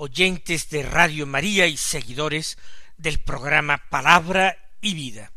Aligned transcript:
oyentes 0.00 0.70
de 0.70 0.84
Radio 0.84 1.26
María 1.26 1.66
y 1.66 1.76
seguidores 1.76 2.56
del 2.98 3.18
programa 3.18 3.82
Palabra 3.90 4.56
y 4.80 4.94
Vida. 4.94 5.32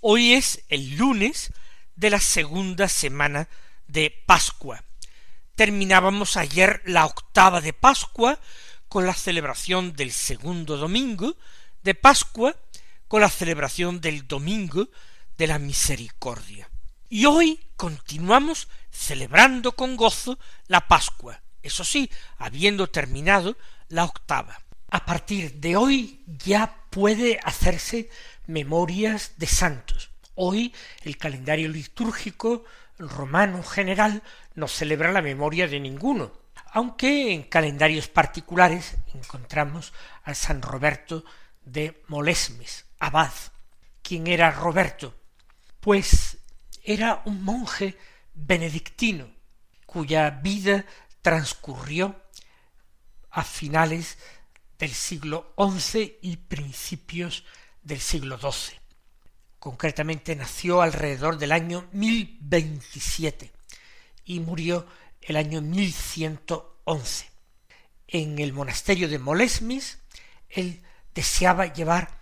Hoy 0.00 0.32
es 0.32 0.64
el 0.70 0.96
lunes 0.96 1.52
de 1.94 2.08
la 2.08 2.18
segunda 2.18 2.88
semana 2.88 3.46
de 3.86 4.10
Pascua. 4.24 4.82
Terminábamos 5.54 6.38
ayer 6.38 6.80
la 6.86 7.04
octava 7.04 7.60
de 7.60 7.74
Pascua 7.74 8.40
con 8.88 9.06
la 9.06 9.12
celebración 9.12 9.92
del 9.92 10.12
segundo 10.12 10.78
domingo 10.78 11.36
de 11.82 11.94
Pascua, 11.94 12.56
con 13.06 13.20
la 13.20 13.28
celebración 13.28 14.00
del 14.00 14.26
domingo 14.26 14.88
de 15.36 15.46
la 15.46 15.58
misericordia. 15.58 16.70
Y 17.10 17.26
hoy 17.26 17.60
continuamos 17.76 18.66
celebrando 18.90 19.72
con 19.72 19.96
gozo 19.96 20.38
la 20.68 20.88
Pascua, 20.88 21.42
eso 21.64 21.82
sí, 21.82 22.10
habiendo 22.38 22.88
terminado 22.88 23.56
la 23.88 24.04
octava. 24.04 24.60
A 24.90 25.04
partir 25.04 25.54
de 25.54 25.76
hoy 25.76 26.22
ya 26.26 26.76
puede 26.90 27.40
hacerse 27.42 28.10
memorias 28.46 29.32
de 29.38 29.46
santos. 29.46 30.10
Hoy 30.34 30.72
el 31.02 31.16
calendario 31.16 31.68
litúrgico 31.68 32.64
romano 32.98 33.62
general 33.62 34.22
no 34.54 34.68
celebra 34.68 35.10
la 35.10 35.22
memoria 35.22 35.66
de 35.66 35.80
ninguno, 35.80 36.32
aunque 36.72 37.32
en 37.32 37.44
calendarios 37.44 38.08
particulares 38.08 38.96
encontramos 39.14 39.92
a 40.22 40.34
San 40.34 40.62
Roberto 40.62 41.24
de 41.64 42.02
Molesmes, 42.08 42.84
abad. 42.98 43.32
¿Quién 44.02 44.26
era 44.26 44.50
Roberto? 44.50 45.14
Pues 45.80 46.38
era 46.84 47.22
un 47.24 47.42
monje 47.42 47.96
benedictino 48.34 49.28
cuya 49.86 50.28
vida 50.30 50.84
transcurrió 51.24 52.20
a 53.30 53.44
finales 53.44 54.18
del 54.78 54.92
siglo 54.92 55.54
XI 55.56 56.18
y 56.20 56.36
principios 56.36 57.44
del 57.82 57.98
siglo 57.98 58.36
XII. 58.38 58.78
Concretamente 59.58 60.36
nació 60.36 60.82
alrededor 60.82 61.38
del 61.38 61.52
año 61.52 61.88
1027 61.92 63.50
y 64.26 64.40
murió 64.40 64.86
el 65.22 65.36
año 65.36 65.62
1111. 65.62 67.30
En 68.06 68.38
el 68.38 68.52
monasterio 68.52 69.08
de 69.08 69.18
Molesmes, 69.18 70.00
él 70.50 70.82
deseaba 71.14 71.72
llevar 71.72 72.20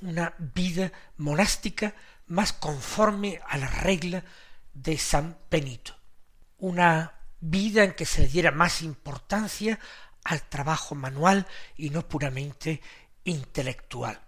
una 0.00 0.34
vida 0.38 0.90
monástica 1.18 1.94
más 2.26 2.52
conforme 2.52 3.40
a 3.48 3.58
la 3.58 3.68
regla 3.68 4.24
de 4.74 4.98
San 4.98 5.38
Benito, 5.48 5.94
una 6.58 7.19
vida 7.40 7.84
en 7.84 7.94
que 7.94 8.06
se 8.06 8.26
diera 8.26 8.50
más 8.50 8.82
importancia 8.82 9.78
al 10.24 10.42
trabajo 10.48 10.94
manual 10.94 11.46
y 11.76 11.90
no 11.90 12.06
puramente 12.06 12.80
intelectual. 13.24 14.20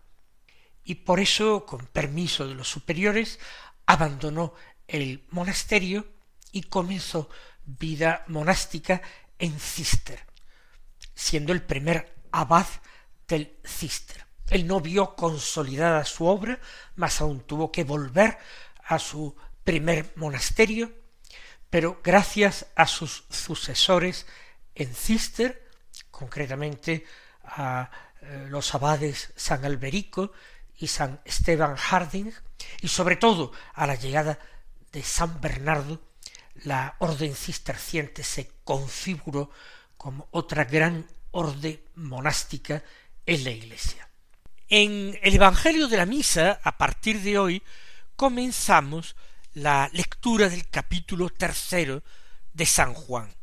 Y 0.85 0.97
por 0.97 1.21
eso, 1.21 1.65
con 1.65 1.87
permiso 1.87 2.47
de 2.47 2.55
los 2.55 2.69
superiores, 2.69 3.39
abandonó 3.87 4.55
el 4.89 5.25
monasterio 5.31 6.07
y 6.51 6.63
comenzó 6.63 7.29
vida 7.65 8.25
monástica 8.27 9.01
en 9.39 9.59
Cister, 9.59 10.21
siendo 11.15 11.53
el 11.53 11.63
primer 11.63 12.15
abad 12.33 12.67
del 13.29 13.57
Cister. 13.65 14.27
Él 14.51 14.67
no 14.67 14.81
vio 14.81 15.15
consolidada 15.15 16.05
su 16.05 16.27
obra, 16.27 16.61
mas 16.97 17.21
aún 17.21 17.41
tuvo 17.41 17.73
que 17.73 17.85
volver 17.85 18.39
a 18.85 18.99
su 18.99 19.35
primer 19.65 20.13
monasterio, 20.17 20.93
pero 21.73 22.03
gracias 22.05 22.67
a 22.77 22.87
sus 22.87 23.25
sucesores 23.31 24.27
en 24.75 24.95
Cister, 24.95 25.71
concretamente 26.11 27.07
a 27.45 27.91
eh, 28.21 28.47
los 28.51 28.75
abades 28.75 29.33
San 29.37 29.65
Alberico 29.65 30.33
y 30.77 30.89
San 30.89 31.23
Esteban 31.25 31.77
Harding, 31.77 32.31
y 32.83 32.89
sobre 32.89 33.17
todo 33.17 33.53
a 33.73 33.87
la 33.87 33.95
llegada 33.95 34.39
de 34.93 35.03
San 35.03 35.41
Bernardo, 35.41 36.03
la 36.65 36.95
orden 36.99 37.35
cisterciente 37.35 38.23
se 38.23 38.53
configuró 38.65 39.51
como 39.97 40.29
otra 40.33 40.65
gran 40.65 41.07
orden 41.31 41.81
monástica 41.95 42.85
en 43.25 43.45
la 43.45 43.51
Iglesia. 43.51 44.11
En 44.69 45.19
el 45.23 45.37
Evangelio 45.37 45.89
de 45.89 45.97
la 45.97 46.05
Misa, 46.05 46.61
a 46.63 46.77
partir 46.77 47.23
de 47.23 47.39
hoy, 47.39 47.63
comenzamos 48.15 49.17
la 49.55 49.91
lectura 49.93 50.49
del 50.49 50.69
capítulo 50.69 51.29
tercero 51.29 52.03
de 52.53 52.67
San 52.67 52.95
Juan. 52.95 53.35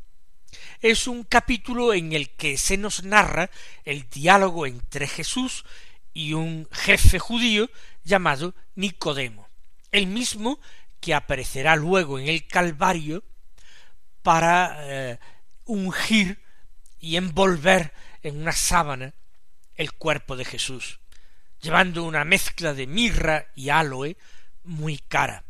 Es 0.80 1.06
un 1.06 1.24
capítulo 1.24 1.94
en 1.94 2.12
el 2.12 2.30
que 2.30 2.56
se 2.58 2.76
nos 2.76 3.04
narra 3.04 3.50
el 3.84 4.08
diálogo 4.08 4.66
entre 4.66 5.06
Jesús 5.06 5.64
y 6.12 6.32
un 6.32 6.68
jefe 6.72 7.18
judío 7.18 7.70
llamado 8.02 8.54
Nicodemo, 8.74 9.48
el 9.92 10.06
mismo 10.06 10.58
que 11.00 11.14
aparecerá 11.14 11.76
luego 11.76 12.18
en 12.18 12.28
el 12.28 12.46
Calvario 12.46 13.22
para 14.22 14.76
eh, 14.80 15.18
ungir 15.64 16.42
y 16.98 17.16
envolver 17.16 17.92
en 18.22 18.40
una 18.40 18.52
sábana 18.52 19.14
el 19.76 19.92
cuerpo 19.92 20.36
de 20.36 20.44
Jesús, 20.44 21.00
llevando 21.60 22.04
una 22.04 22.24
mezcla 22.24 22.74
de 22.74 22.86
mirra 22.86 23.46
y 23.54 23.70
aloe 23.70 24.16
muy 24.64 24.98
cara. 24.98 25.44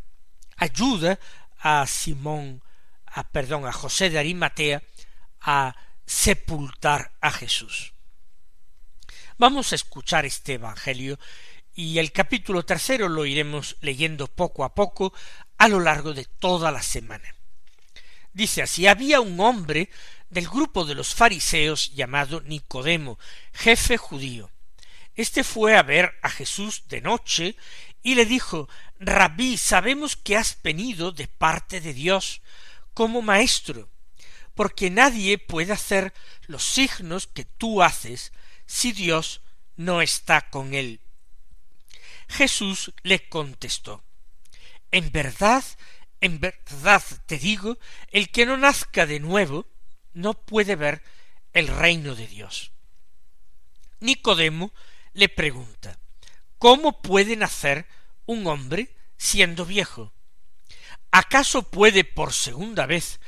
Ayuda 0.61 1.19
a 1.59 1.87
Simón, 1.87 2.63
a, 3.07 3.25
perdón, 3.25 3.67
a 3.67 3.73
José 3.73 4.11
de 4.11 4.19
Arimatea 4.19 4.83
a 5.41 5.75
sepultar 6.05 7.13
a 7.23 7.31
Jesús. 7.31 7.95
Vamos 9.39 9.73
a 9.73 9.77
escuchar 9.77 10.27
este 10.27 10.55
Evangelio 10.55 11.19
y 11.75 11.99
el 11.99 12.13
capítulo 12.13 12.63
tercero 12.63 13.09
lo 13.09 13.25
iremos 13.25 13.79
leyendo 13.81 14.27
poco 14.27 14.65
a 14.65 14.75
poco 14.75 15.15
a 15.57 15.67
lo 15.67 15.81
largo 15.81 16.13
de 16.13 16.27
toda 16.27 16.71
la 16.71 16.83
semana. 16.83 17.35
Dice 18.35 18.61
así, 18.61 18.87
había 18.87 19.23
un 19.23 19.41
hombre 19.41 19.89
del 20.29 20.47
grupo 20.47 20.85
de 20.85 20.95
los 20.95 21.15
fariseos 21.15 21.91
llamado 21.95 22.43
Nicodemo, 22.43 23.19
jefe 23.55 23.97
judío. 23.97 24.51
Este 25.15 25.43
fue 25.43 25.75
a 25.75 25.83
ver 25.83 26.19
a 26.21 26.29
Jesús 26.29 26.85
de 26.89 27.01
noche 27.01 27.57
y 28.03 28.15
le 28.15 28.27
dijo 28.27 28.69
Rabí, 29.03 29.57
sabemos 29.57 30.15
que 30.15 30.37
has 30.37 30.61
venido 30.63 31.11
de 31.11 31.27
parte 31.27 31.81
de 31.81 31.95
Dios 31.95 32.43
como 32.93 33.23
maestro, 33.23 33.89
porque 34.55 34.91
nadie 34.91 35.39
puede 35.39 35.73
hacer 35.73 36.13
los 36.47 36.63
signos 36.63 37.27
que 37.27 37.47
tú 37.47 37.83
haces 37.83 38.31
si 38.67 38.93
Dios 38.93 39.41
no 39.77 40.03
está 40.03 40.51
con 40.51 40.75
él. 40.75 41.01
Jesús 42.29 42.93
le 43.03 43.27
contestó 43.27 44.05
En 44.91 45.11
verdad, 45.11 45.65
en 46.21 46.39
verdad 46.39 47.03
te 47.25 47.39
digo, 47.39 47.79
el 48.09 48.29
que 48.29 48.45
no 48.45 48.59
nazca 48.59 49.07
de 49.07 49.19
nuevo 49.19 49.67
no 50.13 50.35
puede 50.35 50.77
ver 50.77 51.03
el 51.55 51.69
reino 51.69 52.15
de 52.15 52.27
Dios. 52.27 52.73
Nicodemo 54.01 54.75
le 55.15 55.31
pregunta 55.31 55.99
¿Cómo 56.59 57.01
puede 57.01 57.37
nacer 57.37 57.87
un 58.31 58.47
hombre 58.47 58.95
siendo 59.17 59.67
viejo? 59.67 60.13
¿Acaso 61.11 61.69
puede 61.69 62.05
por 62.05 62.33
segunda 62.33 62.87
vez 62.87 63.19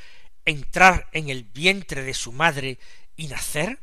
entrar 0.45 1.09
en 1.13 1.29
el 1.29 1.43
vientre 1.43 2.03
de 2.03 2.15
su 2.15 2.31
madre 2.31 2.79
y 3.17 3.27
nacer? 3.27 3.81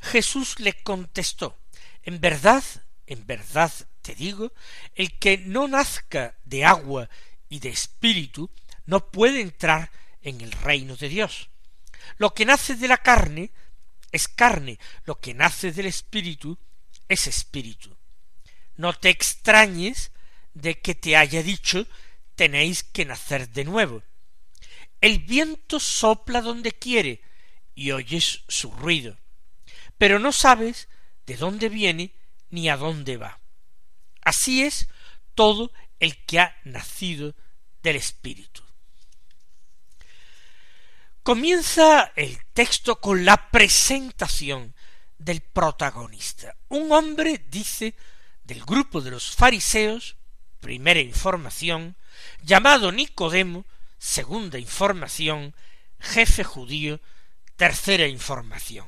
Jesús 0.00 0.58
le 0.58 0.82
contestó 0.82 1.56
En 2.02 2.20
verdad, 2.20 2.64
en 3.06 3.26
verdad 3.26 3.72
te 4.02 4.16
digo, 4.16 4.52
el 4.94 5.18
que 5.18 5.38
no 5.38 5.68
nazca 5.68 6.36
de 6.44 6.64
agua 6.64 7.08
y 7.48 7.60
de 7.60 7.68
espíritu 7.68 8.50
no 8.86 9.10
puede 9.12 9.40
entrar 9.40 9.92
en 10.22 10.40
el 10.40 10.50
reino 10.50 10.96
de 10.96 11.08
Dios. 11.08 11.50
Lo 12.16 12.34
que 12.34 12.44
nace 12.44 12.74
de 12.74 12.88
la 12.88 12.98
carne 12.98 13.52
es 14.10 14.26
carne, 14.26 14.78
lo 15.04 15.20
que 15.20 15.34
nace 15.34 15.70
del 15.70 15.86
espíritu 15.86 16.58
es 17.06 17.26
espíritu. 17.26 17.97
No 18.78 18.94
te 18.94 19.10
extrañes 19.10 20.12
de 20.54 20.80
que 20.80 20.94
te 20.94 21.16
haya 21.16 21.42
dicho 21.42 21.86
tenéis 22.36 22.84
que 22.84 23.04
nacer 23.04 23.50
de 23.50 23.64
nuevo. 23.64 24.04
El 25.00 25.18
viento 25.18 25.80
sopla 25.80 26.40
donde 26.40 26.70
quiere 26.70 27.20
y 27.74 27.90
oyes 27.90 28.44
su 28.46 28.70
ruido, 28.70 29.18
pero 29.98 30.20
no 30.20 30.30
sabes 30.30 30.88
de 31.26 31.36
dónde 31.36 31.68
viene 31.68 32.14
ni 32.50 32.68
a 32.68 32.76
dónde 32.76 33.16
va. 33.16 33.40
Así 34.22 34.62
es 34.62 34.88
todo 35.34 35.72
el 35.98 36.24
que 36.24 36.38
ha 36.38 36.56
nacido 36.62 37.34
del 37.82 37.96
Espíritu. 37.96 38.62
Comienza 41.24 42.12
el 42.14 42.38
texto 42.52 43.00
con 43.00 43.24
la 43.24 43.50
presentación 43.50 44.74
del 45.18 45.40
protagonista. 45.40 46.56
Un 46.68 46.92
hombre, 46.92 47.44
dice, 47.48 47.94
del 48.48 48.64
grupo 48.64 49.02
de 49.02 49.10
los 49.10 49.36
fariseos, 49.36 50.16
primera 50.58 51.00
información, 51.00 51.96
llamado 52.42 52.90
Nicodemo, 52.90 53.66
segunda 53.98 54.58
información, 54.58 55.54
jefe 56.00 56.44
judío, 56.44 56.98
tercera 57.56 58.06
información. 58.06 58.86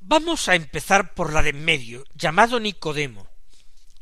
Vamos 0.00 0.48
a 0.48 0.56
empezar 0.56 1.14
por 1.14 1.32
la 1.32 1.42
de 1.44 1.50
en 1.50 1.64
medio, 1.64 2.02
llamado 2.14 2.58
Nicodemo. 2.58 3.28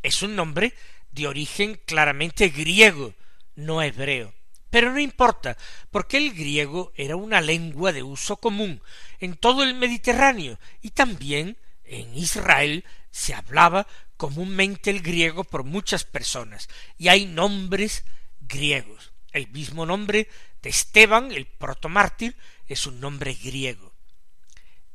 Es 0.02 0.22
un 0.22 0.34
nombre 0.34 0.72
de 1.10 1.26
origen 1.26 1.78
claramente 1.84 2.48
griego, 2.48 3.14
no 3.56 3.82
hebreo. 3.82 4.32
Pero 4.70 4.90
no 4.90 5.00
importa, 5.00 5.58
porque 5.90 6.16
el 6.16 6.32
griego 6.32 6.92
era 6.96 7.16
una 7.16 7.42
lengua 7.42 7.92
de 7.92 8.02
uso 8.02 8.38
común 8.38 8.80
en 9.20 9.36
todo 9.36 9.64
el 9.64 9.74
Mediterráneo 9.74 10.58
y 10.80 10.90
también 10.90 11.58
en 11.86 12.16
Israel 12.16 12.84
se 13.10 13.34
hablaba 13.34 13.86
comúnmente 14.16 14.90
el 14.90 15.02
griego 15.02 15.44
por 15.44 15.64
muchas 15.64 16.04
personas 16.04 16.68
y 16.98 17.08
hay 17.08 17.26
nombres 17.26 18.04
griegos. 18.40 19.12
El 19.32 19.48
mismo 19.48 19.84
nombre 19.84 20.28
de 20.62 20.70
Esteban, 20.70 21.30
el 21.32 21.46
protomártir, 21.46 22.36
es 22.66 22.86
un 22.86 23.00
nombre 23.00 23.34
griego. 23.34 23.92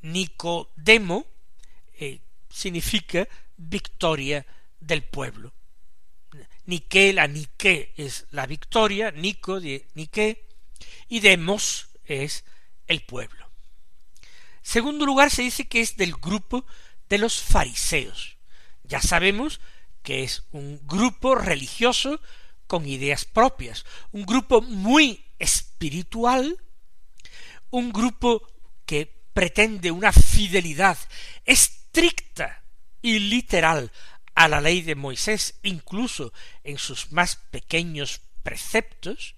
Nicodemo 0.02 1.28
eh, 2.00 2.22
significa 2.50 3.28
victoria 3.56 4.46
del 4.80 5.04
pueblo. 5.04 5.54
Nique, 6.66 7.14
la 7.14 7.28
Nique 7.28 7.94
es 7.98 8.26
la 8.32 8.46
victoria, 8.46 9.12
Nico 9.12 9.60
de 9.60 9.88
Nique, 9.94 10.48
y 11.08 11.20
Demos 11.20 11.90
es 12.06 12.46
el 12.88 13.02
pueblo. 13.02 13.51
Segundo 14.62 15.06
lugar, 15.06 15.32
se 15.32 15.42
dice 15.42 15.68
que 15.68 15.82
es 15.82 15.98
del 15.98 16.14
grupo 16.14 16.66
de 17.10 17.18
los 17.18 17.42
fariseos. 17.42 18.38
Ya 18.84 19.02
sabemos 19.02 19.60
que 20.04 20.24
es 20.24 20.44
un 20.52 20.80
grupo 20.88 21.36
religioso 21.36 22.20
con 22.68 22.88
ideas 22.88 23.26
propias, 23.26 23.86
un 24.12 24.26
grupo 24.26 24.62
muy 24.62 25.26
espiritual, 25.40 26.58
un 27.70 27.92
grupo 27.92 28.48
que 28.86 29.22
pretende 29.34 29.92
una 29.92 30.12
fidelidad 30.12 30.98
estricta 31.46 32.64
y 33.02 33.20
literal 33.20 33.92
a 34.36 34.48
la 34.48 34.62
ley 34.62 34.82
de 34.82 34.96
Moisés, 34.96 35.60
incluso 35.64 36.34
en 36.64 36.78
sus 36.78 37.12
más 37.12 37.36
pequeños 37.36 38.22
preceptos, 38.44 39.36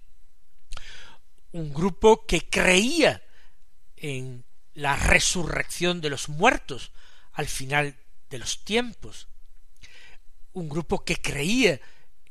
un 1.51 1.73
grupo 1.73 2.25
que 2.25 2.49
creía 2.49 3.23
en 3.95 4.45
la 4.73 4.95
resurrección 4.95 6.01
de 6.01 6.09
los 6.09 6.29
muertos 6.29 6.91
al 7.33 7.47
final 7.47 7.95
de 8.29 8.39
los 8.39 8.63
tiempos, 8.63 9.27
un 10.53 10.69
grupo 10.69 11.03
que 11.03 11.17
creía 11.17 11.79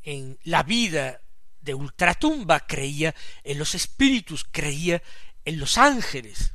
en 0.03 0.39
la 0.45 0.63
vida 0.63 1.21
de 1.61 1.75
ultratumba, 1.75 2.67
creía 2.67 3.15
en 3.45 3.59
los 3.59 3.75
espíritus, 3.75 4.45
creía 4.51 5.03
en 5.45 5.59
los 5.59 5.79
ángeles, 5.79 6.53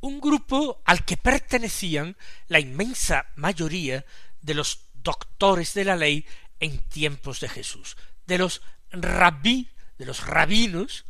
un 0.00 0.20
grupo 0.20 0.82
al 0.84 1.04
que 1.04 1.16
pertenecían 1.16 2.16
la 2.48 2.58
inmensa 2.58 3.26
mayoría 3.36 4.04
de 4.40 4.54
los 4.54 4.80
doctores 4.94 5.74
de 5.74 5.84
la 5.84 5.96
ley 5.96 6.26
en 6.58 6.78
tiempos 6.88 7.40
de 7.40 7.48
Jesús, 7.48 7.96
de 8.26 8.38
los 8.38 8.62
rabí, 8.90 9.68
de 9.98 10.06
los 10.06 10.26
rabinos 10.26 11.04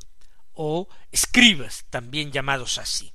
o 0.53 0.89
escribas, 1.11 1.87
también 1.89 2.33
llamados 2.33 2.77
así. 2.79 3.12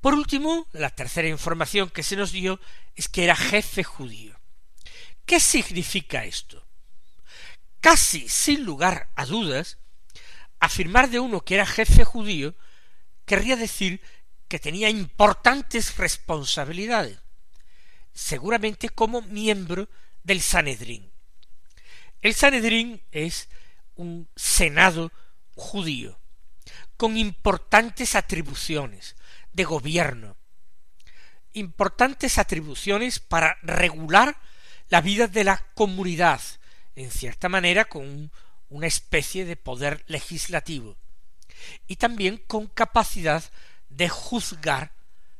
Por 0.00 0.14
último, 0.14 0.66
la 0.72 0.90
tercera 0.90 1.28
información 1.28 1.90
que 1.90 2.02
se 2.02 2.16
nos 2.16 2.32
dio 2.32 2.60
es 2.94 3.08
que 3.08 3.24
era 3.24 3.34
jefe 3.34 3.82
judío. 3.82 4.38
¿Qué 5.26 5.40
significa 5.40 6.24
esto? 6.24 6.66
Casi 7.80 8.28
sin 8.28 8.64
lugar 8.64 9.10
a 9.14 9.26
dudas, 9.26 9.78
afirmar 10.60 11.10
de 11.10 11.20
uno 11.20 11.40
que 11.44 11.54
era 11.54 11.66
jefe 11.66 12.04
judío 12.04 12.54
querría 13.24 13.56
decir 13.56 14.00
que 14.48 14.58
tenía 14.58 14.88
importantes 14.88 15.96
responsabilidades 15.96 17.18
seguramente 18.18 18.88
como 18.88 19.22
miembro 19.22 19.88
del 20.24 20.40
Sanedrín. 20.42 21.12
El 22.20 22.34
Sanedrín 22.34 23.00
es 23.12 23.48
un 23.94 24.28
senado 24.34 25.12
judío, 25.54 26.18
con 26.96 27.16
importantes 27.16 28.16
atribuciones 28.16 29.14
de 29.58 29.64
gobierno, 29.64 30.36
importantes 31.52 32.38
atribuciones 32.38 33.18
para 33.18 33.58
regular 33.62 34.40
la 34.88 35.00
vida 35.00 35.26
de 35.26 35.42
la 35.42 35.66
comunidad, 35.74 36.40
en 36.94 37.10
cierta 37.10 37.48
manera 37.48 37.86
con 37.86 38.30
una 38.68 38.86
especie 38.86 39.44
de 39.44 39.56
poder 39.56 40.04
legislativo, 40.06 40.96
y 41.88 41.96
también 41.96 42.36
con 42.36 42.68
capacidad 42.68 43.42
de 43.88 44.08
juzgar 44.08 44.92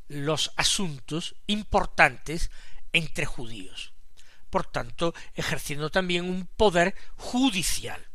los 0.08 0.50
asuntos 0.56 1.36
importantes 1.46 2.50
entre 2.92 3.24
judíos, 3.24 3.92
por 4.50 4.66
tanto 4.66 5.14
ejerciendo 5.34 5.90
también 5.90 6.28
un 6.28 6.48
poder 6.56 6.96
judicial. 7.14 8.08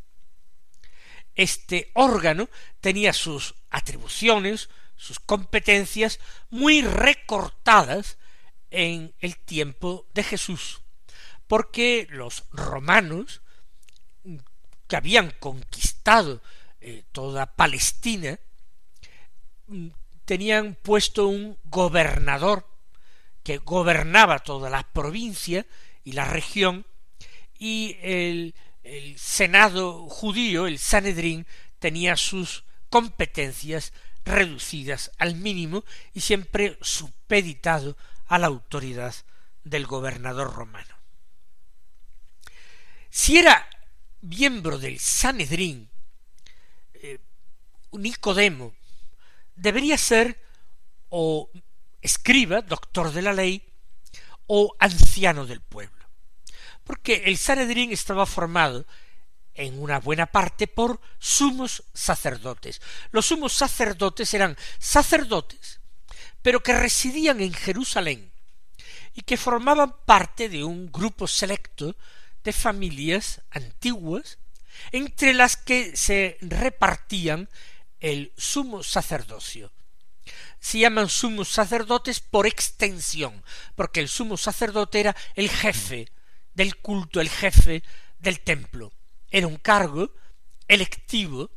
Este 1.33 1.91
órgano 1.93 2.49
tenía 2.81 3.13
sus 3.13 3.55
atribuciones, 3.69 4.67
sus 4.95 5.19
competencias 5.19 6.19
muy 6.49 6.81
recortadas 6.81 8.17
en 8.71 9.13
el 9.19 9.37
tiempo 9.37 10.07
de 10.13 10.23
Jesús, 10.23 10.81
porque 11.47 12.07
los 12.09 12.45
romanos 12.51 13.41
que 14.87 14.95
habían 14.95 15.31
conquistado 15.39 16.41
eh, 16.81 17.03
toda 17.11 17.55
Palestina 17.55 18.39
tenían 20.25 20.75
puesto 20.75 21.27
un 21.27 21.57
gobernador 21.63 22.67
que 23.43 23.57
gobernaba 23.57 24.39
toda 24.39 24.69
la 24.69 24.83
provincia 24.91 25.65
y 26.03 26.13
la 26.13 26.25
región, 26.25 26.85
y 27.57 27.97
el, 28.01 28.55
el 28.83 29.17
Senado 29.17 30.07
judío, 30.09 30.67
el 30.67 30.79
Sanedrín, 30.79 31.45
tenía 31.79 32.17
sus 32.17 32.63
competencias 32.89 33.93
reducidas 34.25 35.11
al 35.17 35.35
mínimo 35.35 35.83
y 36.13 36.21
siempre 36.21 36.77
supeditado 36.81 37.97
a 38.27 38.39
la 38.39 38.47
autoridad 38.47 39.13
del 39.63 39.85
gobernador 39.85 40.53
romano. 40.53 40.95
Si 43.09 43.37
era 43.37 43.67
miembro 44.21 44.77
del 44.77 44.99
Sanedrín, 44.99 45.89
eh, 46.95 47.19
Nicodemo, 47.91 48.73
debería 49.55 49.97
ser 49.97 50.41
o 51.09 51.49
escriba, 52.01 52.61
doctor 52.61 53.11
de 53.11 53.21
la 53.21 53.33
ley, 53.33 53.63
o 54.47 54.75
anciano 54.79 55.45
del 55.45 55.61
pueblo. 55.61 56.03
Porque 56.83 57.23
el 57.25 57.37
Sanedrín 57.37 57.91
estaba 57.91 58.25
formado 58.25 58.85
en 59.55 59.81
una 59.81 59.99
buena 59.99 60.25
parte 60.25 60.67
por 60.67 60.99
sumos 61.19 61.83
sacerdotes. 61.93 62.81
Los 63.11 63.27
sumos 63.27 63.53
sacerdotes 63.53 64.33
eran 64.33 64.57
sacerdotes, 64.79 65.79
pero 66.41 66.61
que 66.61 66.73
residían 66.73 67.41
en 67.41 67.53
Jerusalén 67.53 68.31
y 69.13 69.21
que 69.21 69.37
formaban 69.37 69.95
parte 70.05 70.49
de 70.49 70.63
un 70.63 70.91
grupo 70.91 71.27
selecto 71.27 71.95
de 72.43 72.53
familias 72.53 73.41
antiguas 73.51 74.39
entre 74.91 75.33
las 75.33 75.55
que 75.55 75.95
se 75.95 76.37
repartían 76.41 77.49
el 77.99 78.33
sumo 78.37 78.83
sacerdocio. 78.83 79.71
Se 80.59 80.79
llaman 80.79 81.09
sumos 81.09 81.49
sacerdotes 81.49 82.19
por 82.19 82.47
extensión, 82.47 83.43
porque 83.75 83.99
el 83.99 84.09
sumo 84.09 84.37
sacerdote 84.37 84.99
era 84.99 85.15
el 85.35 85.49
jefe 85.49 86.09
del 86.53 86.77
culto, 86.77 87.21
el 87.21 87.29
jefe 87.29 87.83
del 88.19 88.39
templo. 88.39 88.91
Era 89.33 89.47
un 89.47 89.57
cargo 89.57 90.11
electivo 90.67 91.49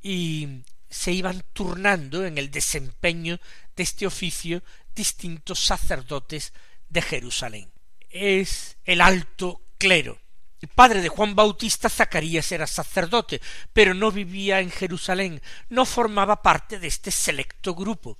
y 0.00 0.64
se 0.88 1.12
iban 1.12 1.44
turnando 1.52 2.24
en 2.24 2.38
el 2.38 2.50
desempeño 2.50 3.38
de 3.76 3.82
este 3.82 4.06
oficio 4.06 4.62
distintos 4.94 5.60
sacerdotes 5.60 6.54
de 6.88 7.02
Jerusalén. 7.02 7.70
Es 8.08 8.78
el 8.86 9.02
alto 9.02 9.60
clero, 9.76 10.18
El 10.62 10.68
padre 10.68 11.02
de 11.02 11.10
Juan 11.10 11.34
Bautista, 11.34 11.90
Zacarías, 11.90 12.50
era 12.52 12.66
sacerdote, 12.66 13.42
pero 13.74 13.92
no 13.92 14.10
vivía 14.10 14.60
en 14.60 14.70
Jerusalén, 14.70 15.42
no 15.68 15.84
formaba 15.84 16.40
parte 16.40 16.80
de 16.80 16.86
este 16.88 17.10
selecto 17.10 17.74
grupo. 17.74 18.18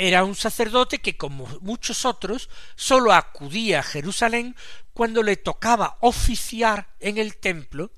Era 0.00 0.22
un 0.22 0.36
sacerdote 0.36 1.00
que, 1.00 1.16
como 1.16 1.48
muchos 1.60 2.04
otros, 2.04 2.48
sólo 2.76 3.12
acudía 3.12 3.80
a 3.80 3.82
Jerusalén 3.82 4.54
cuando 4.92 5.24
le 5.24 5.34
tocaba 5.36 5.98
oficiar 6.02 6.94
en 7.00 7.18
el 7.18 7.36
templo 7.38 7.90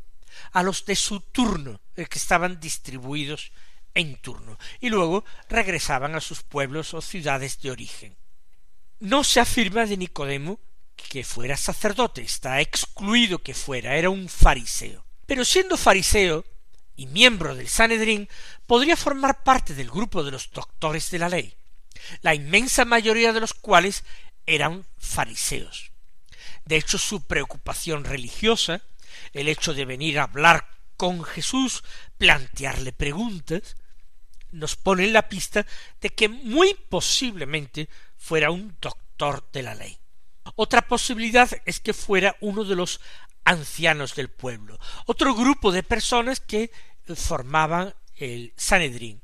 a 0.52 0.62
los 0.62 0.86
de 0.86 0.96
su 0.96 1.20
turno, 1.20 1.78
que 1.94 2.06
estaban 2.18 2.58
distribuidos 2.58 3.52
en 3.92 4.16
turno, 4.16 4.58
y 4.80 4.88
luego 4.88 5.26
regresaban 5.50 6.14
a 6.14 6.22
sus 6.22 6.42
pueblos 6.42 6.94
o 6.94 7.02
ciudades 7.02 7.60
de 7.60 7.70
origen. 7.70 8.16
No 9.00 9.22
se 9.22 9.40
afirma 9.40 9.84
de 9.84 9.98
Nicodemo 9.98 10.58
que 10.96 11.22
fuera 11.22 11.58
sacerdote, 11.58 12.22
está 12.22 12.62
excluido 12.62 13.42
que 13.42 13.52
fuera, 13.52 13.96
era 13.96 14.08
un 14.08 14.30
fariseo. 14.30 15.04
Pero 15.26 15.44
siendo 15.44 15.76
fariseo 15.76 16.46
y 16.96 17.08
miembro 17.08 17.54
del 17.54 17.68
Sanedrín, 17.68 18.26
podría 18.66 18.96
formar 18.96 19.42
parte 19.42 19.74
del 19.74 19.90
grupo 19.90 20.24
de 20.24 20.30
los 20.30 20.50
doctores 20.50 21.10
de 21.10 21.18
la 21.18 21.28
ley, 21.28 21.59
la 22.22 22.34
inmensa 22.34 22.84
mayoría 22.84 23.32
de 23.32 23.40
los 23.40 23.54
cuales 23.54 24.04
eran 24.46 24.84
fariseos. 24.98 25.90
De 26.64 26.76
hecho, 26.76 26.98
su 26.98 27.22
preocupación 27.26 28.04
religiosa, 28.04 28.82
el 29.32 29.48
hecho 29.48 29.74
de 29.74 29.84
venir 29.84 30.18
a 30.18 30.24
hablar 30.24 30.66
con 30.96 31.24
Jesús, 31.24 31.82
plantearle 32.18 32.92
preguntas, 32.92 33.76
nos 34.52 34.76
pone 34.76 35.04
en 35.04 35.12
la 35.12 35.28
pista 35.28 35.66
de 36.00 36.10
que 36.10 36.28
muy 36.28 36.74
posiblemente 36.88 37.88
fuera 38.16 38.50
un 38.50 38.76
doctor 38.80 39.48
de 39.52 39.62
la 39.62 39.74
ley. 39.74 39.98
Otra 40.56 40.82
posibilidad 40.82 41.48
es 41.64 41.80
que 41.80 41.94
fuera 41.94 42.36
uno 42.40 42.64
de 42.64 42.76
los 42.76 43.00
ancianos 43.44 44.14
del 44.14 44.28
pueblo, 44.28 44.78
otro 45.06 45.34
grupo 45.34 45.72
de 45.72 45.82
personas 45.82 46.40
que 46.40 46.70
formaban 47.14 47.94
el 48.16 48.52
Sanedrín. 48.56 49.22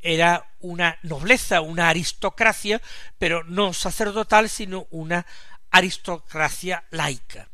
Era 0.00 0.52
una 0.60 0.98
nobleza, 1.02 1.60
una 1.60 1.88
aristocracia, 1.88 2.80
pero 3.18 3.44
no 3.44 3.72
sacerdotal, 3.72 4.48
sino 4.48 4.86
una 4.90 5.26
aristocracia 5.70 6.84
laica, 6.90 7.48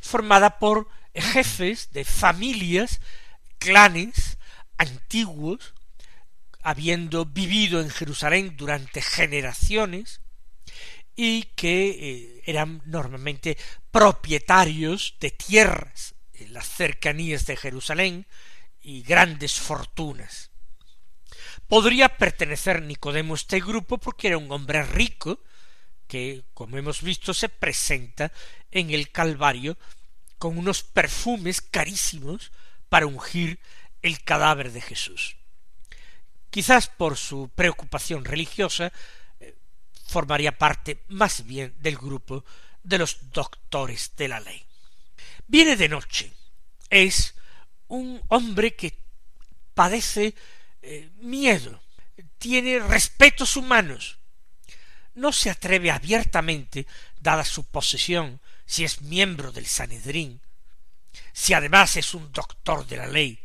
formada 0.00 0.58
por 0.58 0.88
jefes 1.14 1.90
de 1.92 2.04
familias, 2.04 3.00
clanes 3.58 4.38
antiguos, 4.76 5.74
habiendo 6.62 7.24
vivido 7.24 7.80
en 7.80 7.90
Jerusalén 7.90 8.56
durante 8.56 9.02
generaciones, 9.02 10.20
y 11.20 11.44
que 11.56 11.88
eh, 11.88 12.42
eran 12.46 12.80
normalmente 12.86 13.58
propietarios 13.90 15.16
de 15.18 15.32
tierras 15.32 16.14
en 16.34 16.52
las 16.52 16.68
cercanías 16.68 17.44
de 17.46 17.56
Jerusalén 17.56 18.26
y 18.80 19.02
grandes 19.02 19.58
fortunas. 19.58 20.47
Podría 21.68 22.16
pertenecer 22.16 22.82
Nicodemo 22.82 23.34
a 23.34 23.36
este 23.36 23.60
grupo 23.60 23.98
porque 23.98 24.28
era 24.28 24.38
un 24.38 24.50
hombre 24.50 24.82
rico 24.82 25.40
que, 26.06 26.44
como 26.54 26.78
hemos 26.78 27.02
visto, 27.02 27.34
se 27.34 27.50
presenta 27.50 28.32
en 28.70 28.90
el 28.90 29.12
Calvario 29.12 29.76
con 30.38 30.56
unos 30.56 30.82
perfumes 30.82 31.60
carísimos 31.60 32.52
para 32.88 33.06
ungir 33.06 33.60
el 34.00 34.24
cadáver 34.24 34.72
de 34.72 34.80
Jesús. 34.80 35.36
Quizás 36.50 36.88
por 36.88 37.18
su 37.18 37.50
preocupación 37.54 38.24
religiosa 38.24 38.90
formaría 40.06 40.56
parte 40.56 41.04
más 41.08 41.44
bien 41.44 41.74
del 41.78 41.96
grupo 41.96 42.44
de 42.82 42.96
los 42.96 43.30
doctores 43.30 44.12
de 44.16 44.28
la 44.28 44.40
ley. 44.40 44.64
Viene 45.46 45.76
de 45.76 45.88
noche. 45.90 46.32
Es 46.88 47.34
un 47.88 48.22
hombre 48.28 48.74
que 48.74 48.98
padece 49.74 50.34
eh, 50.82 51.10
miedo, 51.16 51.82
tiene 52.38 52.78
respetos 52.80 53.56
humanos. 53.56 54.18
No 55.14 55.32
se 55.32 55.50
atreve 55.50 55.90
abiertamente, 55.90 56.86
dada 57.20 57.44
su 57.44 57.64
posesión, 57.64 58.40
si 58.64 58.84
es 58.84 59.00
miembro 59.02 59.50
del 59.50 59.66
Sanedrín, 59.66 60.40
si 61.32 61.54
además 61.54 61.96
es 61.96 62.14
un 62.14 62.30
doctor 62.32 62.86
de 62.86 62.96
la 62.98 63.06
ley, 63.06 63.40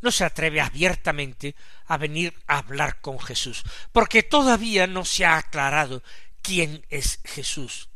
no 0.00 0.12
se 0.12 0.24
atreve 0.24 0.60
abiertamente 0.60 1.56
a 1.86 1.96
venir 1.96 2.34
a 2.46 2.58
hablar 2.58 3.00
con 3.00 3.18
Jesús, 3.18 3.64
porque 3.92 4.22
todavía 4.22 4.86
no 4.86 5.04
se 5.04 5.24
ha 5.24 5.38
aclarado 5.38 6.02
quién 6.42 6.84
es 6.88 7.20
Jesús. 7.24 7.88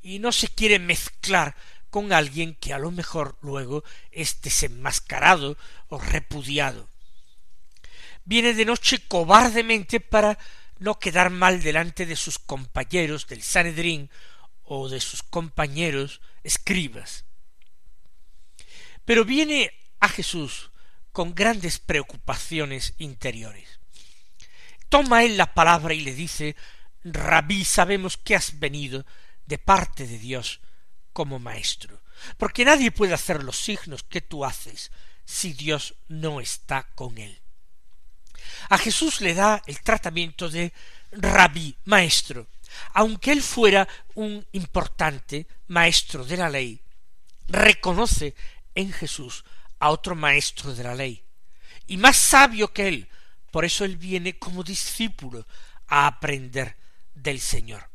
Y 0.00 0.18
no 0.18 0.32
se 0.32 0.48
quiere 0.48 0.78
mezclar 0.78 1.56
con 1.90 2.12
alguien 2.12 2.54
que 2.54 2.72
a 2.72 2.78
lo 2.78 2.90
mejor 2.90 3.38
luego 3.40 3.84
es 4.10 4.40
desenmascarado 4.40 5.56
o 5.88 5.98
repudiado. 5.98 6.88
Viene 8.24 8.54
de 8.54 8.64
noche 8.64 9.06
cobardemente 9.06 10.00
para 10.00 10.38
no 10.78 10.98
quedar 10.98 11.30
mal 11.30 11.62
delante 11.62 12.06
de 12.06 12.16
sus 12.16 12.38
compañeros 12.38 13.26
del 13.26 13.42
Sanedrín 13.42 14.10
o 14.64 14.88
de 14.88 15.00
sus 15.00 15.22
compañeros 15.22 16.20
escribas. 16.42 17.24
Pero 19.04 19.24
viene 19.24 19.72
a 20.00 20.08
Jesús 20.08 20.70
con 21.12 21.34
grandes 21.34 21.78
preocupaciones 21.78 22.94
interiores. 22.98 23.78
Toma 24.88 25.24
él 25.24 25.36
la 25.36 25.54
palabra 25.54 25.94
y 25.94 26.00
le 26.00 26.14
dice 26.14 26.56
Rabí, 27.04 27.64
sabemos 27.64 28.16
que 28.16 28.34
has 28.34 28.58
venido 28.58 29.04
de 29.46 29.58
parte 29.58 30.06
de 30.06 30.18
Dios 30.18 30.60
como 31.12 31.38
maestro, 31.38 32.02
porque 32.38 32.64
nadie 32.64 32.90
puede 32.90 33.14
hacer 33.14 33.44
los 33.44 33.58
signos 33.58 34.02
que 34.02 34.20
tú 34.20 34.44
haces 34.44 34.90
si 35.24 35.52
Dios 35.52 35.94
no 36.08 36.40
está 36.40 36.88
con 36.94 37.18
él. 37.18 37.43
A 38.68 38.78
Jesús 38.78 39.20
le 39.20 39.34
da 39.34 39.62
el 39.66 39.80
tratamiento 39.82 40.48
de 40.48 40.72
rabí, 41.12 41.76
maestro, 41.84 42.46
aunque 42.92 43.32
él 43.32 43.42
fuera 43.42 43.88
un 44.14 44.44
importante 44.52 45.46
maestro 45.68 46.24
de 46.24 46.36
la 46.36 46.48
ley, 46.48 46.80
reconoce 47.48 48.34
en 48.74 48.92
Jesús 48.92 49.44
a 49.78 49.90
otro 49.90 50.14
maestro 50.14 50.74
de 50.74 50.84
la 50.84 50.94
ley, 50.94 51.22
y 51.86 51.96
más 51.96 52.16
sabio 52.16 52.72
que 52.72 52.88
él. 52.88 53.08
Por 53.50 53.64
eso 53.64 53.84
él 53.84 53.96
viene 53.96 54.38
como 54.38 54.64
discípulo 54.64 55.46
a 55.86 56.06
aprender 56.06 56.76
del 57.14 57.40
Señor. 57.40 57.93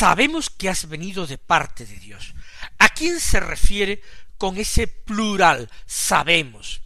Sabemos 0.00 0.48
que 0.48 0.70
has 0.70 0.88
venido 0.88 1.26
de 1.26 1.36
parte 1.36 1.84
de 1.84 1.96
Dios. 1.96 2.32
¿A 2.78 2.88
quién 2.88 3.20
se 3.20 3.38
refiere 3.38 4.00
con 4.38 4.56
ese 4.56 4.86
plural 4.86 5.68
sabemos? 5.84 6.80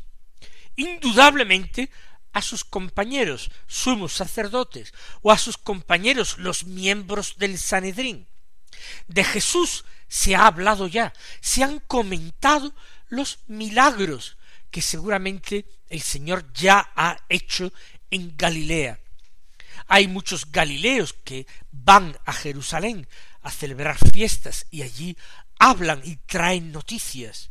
Indudablemente 0.74 1.90
a 2.32 2.42
sus 2.42 2.64
compañeros 2.64 3.52
sumos 3.68 4.14
sacerdotes 4.14 4.92
o 5.22 5.30
a 5.30 5.38
sus 5.38 5.56
compañeros 5.56 6.38
los 6.38 6.64
miembros 6.64 7.38
del 7.38 7.56
Sanedrín. 7.56 8.26
De 9.06 9.22
Jesús 9.22 9.84
se 10.08 10.34
ha 10.34 10.48
hablado 10.48 10.88
ya, 10.88 11.12
se 11.40 11.62
han 11.62 11.78
comentado 11.86 12.74
los 13.10 13.38
milagros 13.46 14.36
que 14.72 14.82
seguramente 14.82 15.66
el 15.88 16.02
Señor 16.02 16.52
ya 16.52 16.90
ha 16.96 17.16
hecho 17.28 17.72
en 18.10 18.36
Galilea. 18.36 18.98
Hay 19.86 20.08
muchos 20.08 20.50
galileos 20.50 21.12
que 21.12 21.46
van 21.70 22.18
a 22.24 22.32
Jerusalén 22.32 23.06
a 23.42 23.50
celebrar 23.50 23.98
fiestas 24.12 24.66
y 24.70 24.82
allí 24.82 25.16
hablan 25.58 26.00
y 26.04 26.16
traen 26.16 26.72
noticias. 26.72 27.50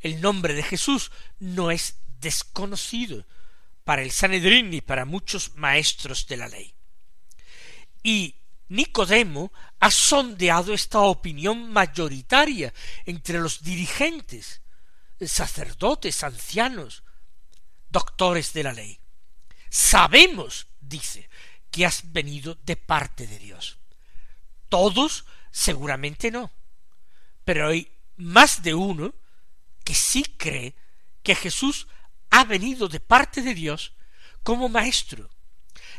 El 0.00 0.20
nombre 0.20 0.54
de 0.54 0.62
Jesús 0.62 1.10
no 1.38 1.70
es 1.70 1.96
desconocido 2.20 3.26
para 3.84 4.02
el 4.02 4.10
Sanedrín 4.10 4.70
ni 4.70 4.80
para 4.80 5.04
muchos 5.04 5.54
maestros 5.56 6.26
de 6.26 6.36
la 6.36 6.48
ley. 6.48 6.74
Y 8.02 8.36
Nicodemo 8.68 9.52
ha 9.80 9.90
sondeado 9.90 10.72
esta 10.72 11.00
opinión 11.00 11.72
mayoritaria 11.72 12.72
entre 13.04 13.40
los 13.40 13.62
dirigentes, 13.62 14.62
sacerdotes, 15.20 16.22
ancianos, 16.22 17.02
doctores 17.88 18.52
de 18.52 18.62
la 18.62 18.72
ley. 18.72 19.00
Sabemos, 19.68 20.66
dice, 20.80 21.29
que 21.70 21.86
has 21.86 22.12
venido 22.12 22.56
de 22.64 22.76
parte 22.76 23.26
de 23.26 23.38
Dios. 23.38 23.78
Todos 24.68 25.24
seguramente 25.50 26.30
no, 26.30 26.50
pero 27.44 27.68
hay 27.68 27.90
más 28.16 28.62
de 28.62 28.74
uno 28.74 29.14
que 29.84 29.94
sí 29.94 30.22
cree 30.36 30.74
que 31.22 31.34
Jesús 31.34 31.88
ha 32.30 32.44
venido 32.44 32.88
de 32.88 33.00
parte 33.00 33.42
de 33.42 33.54
Dios 33.54 33.94
como 34.42 34.68
maestro. 34.68 35.30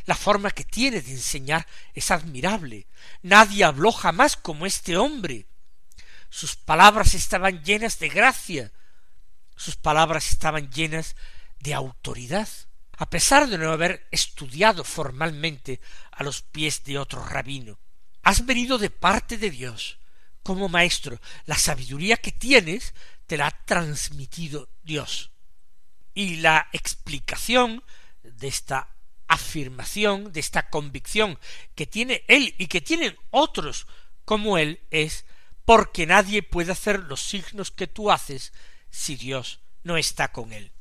La 0.05 0.15
forma 0.15 0.51
que 0.51 0.63
tiene 0.63 1.01
de 1.01 1.11
enseñar 1.11 1.67
es 1.93 2.11
admirable. 2.11 2.87
Nadie 3.21 3.63
habló 3.63 3.91
jamás 3.91 4.35
como 4.35 4.65
este 4.65 4.97
hombre. 4.97 5.47
Sus 6.29 6.55
palabras 6.55 7.13
estaban 7.13 7.63
llenas 7.63 7.99
de 7.99 8.09
gracia. 8.09 8.71
Sus 9.55 9.75
palabras 9.75 10.31
estaban 10.31 10.71
llenas 10.71 11.15
de 11.59 11.73
autoridad. 11.73 12.47
A 13.01 13.09
pesar 13.09 13.49
de 13.49 13.57
no 13.57 13.71
haber 13.71 14.07
estudiado 14.11 14.83
formalmente 14.83 15.81
a 16.11 16.21
los 16.21 16.43
pies 16.43 16.83
de 16.83 16.99
otro 16.99 17.25
rabino, 17.25 17.79
has 18.21 18.45
venido 18.45 18.77
de 18.77 18.91
parte 18.91 19.39
de 19.39 19.49
Dios 19.49 19.97
como 20.43 20.69
maestro. 20.69 21.19
La 21.45 21.57
sabiduría 21.57 22.17
que 22.17 22.31
tienes 22.31 22.93
te 23.25 23.37
la 23.37 23.47
ha 23.47 23.65
transmitido 23.65 24.69
Dios. 24.83 25.31
Y 26.13 26.35
la 26.35 26.69
explicación 26.73 27.83
de 28.21 28.47
esta 28.47 28.87
afirmación, 29.27 30.31
de 30.31 30.39
esta 30.39 30.69
convicción 30.69 31.39
que 31.73 31.87
tiene 31.87 32.23
él 32.27 32.53
y 32.59 32.67
que 32.67 32.81
tienen 32.81 33.17
otros 33.31 33.87
como 34.25 34.59
él 34.59 34.79
es 34.91 35.25
porque 35.65 36.05
nadie 36.05 36.43
puede 36.43 36.71
hacer 36.71 36.99
los 36.99 37.19
signos 37.21 37.71
que 37.71 37.87
tú 37.87 38.11
haces 38.11 38.53
si 38.91 39.15
Dios 39.15 39.59
no 39.81 39.97
está 39.97 40.31
con 40.31 40.53
él. 40.53 40.71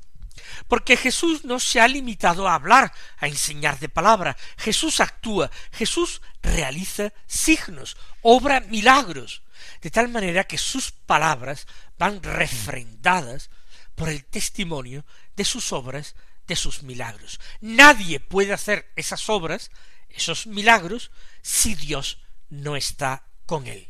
Porque 0.69 0.97
Jesús 0.97 1.45
no 1.45 1.61
se 1.61 1.81
ha 1.81 1.89
limitado 1.89 2.49
a 2.49 2.55
hablar, 2.55 2.93
a 3.19 3.29
enseñar 3.29 3.79
de 3.79 3.89
palabra. 3.89 4.37
Jesús 4.57 5.01
actúa, 5.01 5.51
Jesús 5.73 6.23
realiza 6.43 7.13
signos, 7.27 7.97
obra 8.23 8.61
milagros, 8.61 9.43
de 9.83 9.91
tal 9.91 10.09
manera 10.09 10.45
que 10.45 10.59
sus 10.59 10.93
palabras 10.93 11.67
van 11.99 12.23
refrendadas 12.23 13.51
por 13.95 14.09
el 14.09 14.25
testimonio 14.25 15.05
de 15.37 15.45
sus 15.45 15.73
obras, 15.73 16.15
de 16.47 16.57
sus 16.57 16.83
milagros. 16.83 17.41
Nadie 17.61 18.21
puede 18.21 18.53
hacer 18.53 18.91
esas 18.97 19.29
obras, 19.29 19.71
esos 20.09 20.47
milagros, 20.47 21.11
si 21.43 21.75
Dios 21.75 22.19
no 22.49 22.77
está 22.77 23.25
con 23.47 23.67
él. 23.67 23.89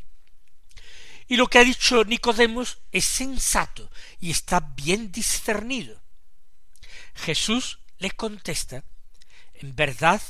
Y 1.27 1.37
lo 1.37 1.47
que 1.47 1.59
ha 1.59 1.63
dicho 1.63 2.03
Nicodemos 2.03 2.79
es 2.91 3.05
sensato 3.05 3.89
y 4.19 4.31
está 4.31 4.59
bien 4.59 5.13
discernido. 5.13 6.00
Jesús 7.15 7.79
le 7.97 8.11
contesta, 8.11 8.83
en 9.53 9.75
verdad, 9.75 10.21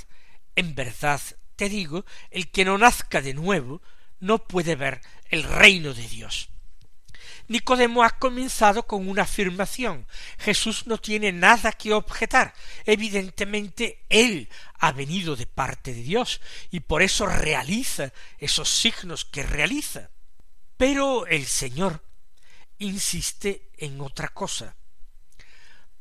en 0.56 0.76
verdad 0.76 1.22
te 1.56 1.70
digo, 1.70 2.06
el 2.32 2.50
que 2.50 2.66
no 2.66 2.78
nazca 2.78 3.22
de 3.22 3.34
nuevo 3.34 3.82
no 4.20 4.48
puede 4.48 4.76
ver 4.76 5.02
el 5.30 5.44
reino 5.44 5.94
de 5.94 6.08
Dios. 6.08 6.50
Nicodemo 7.48 8.04
ha 8.04 8.12
comenzado 8.12 8.88
con 8.88 9.10
una 9.10 9.24
afirmación. 9.24 10.08
Jesús 10.40 10.88
no 10.88 10.98
tiene 10.98 11.32
nada 11.32 11.72
que 11.74 11.94
objetar. 11.94 12.54
Evidentemente, 12.86 14.06
él 14.10 14.50
ha 14.80 14.92
venido 14.92 15.36
de 15.36 15.48
parte 15.48 15.94
de 15.94 16.02
Dios 16.02 16.42
y 16.72 16.80
por 16.80 17.02
eso 17.02 17.26
realiza 17.26 18.14
esos 18.38 18.70
signos 18.70 19.26
que 19.26 19.44
realiza. 19.44 20.10
Pero 20.78 21.28
el 21.28 21.46
Señor 21.46 22.04
insiste 22.80 23.70
en 23.78 24.02
otra 24.02 24.30
cosa. 24.30 24.76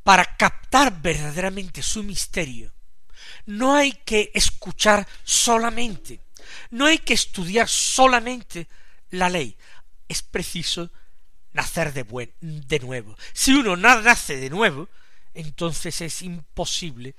Para 0.02 0.36
captar 0.36 1.00
verdaderamente 1.00 1.82
su 1.82 2.02
misterio, 2.02 2.72
no 3.46 3.74
hay 3.74 3.92
que 3.92 4.30
escuchar 4.34 5.06
solamente, 5.24 6.20
no 6.70 6.86
hay 6.86 6.98
que 6.98 7.14
estudiar 7.14 7.68
solamente 7.68 8.66
la 9.10 9.28
ley, 9.28 9.56
es 10.08 10.22
preciso 10.22 10.90
nacer 11.52 11.92
de, 11.92 12.02
buen, 12.02 12.32
de 12.40 12.78
nuevo. 12.80 13.16
Si 13.32 13.52
uno 13.52 13.76
nace 13.76 14.36
de 14.36 14.50
nuevo, 14.50 14.88
entonces 15.34 16.00
es 16.00 16.22
imposible 16.22 17.14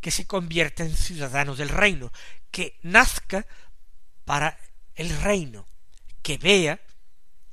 que 0.00 0.10
se 0.10 0.26
convierta 0.26 0.84
en 0.84 0.96
ciudadano 0.96 1.54
del 1.56 1.68
reino, 1.68 2.12
que 2.50 2.78
nazca 2.82 3.46
para 4.24 4.58
el 4.94 5.10
reino, 5.20 5.66
que 6.22 6.38
vea 6.38 6.80